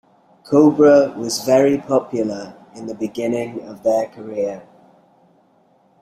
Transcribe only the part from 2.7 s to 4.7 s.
in the beginning of their career.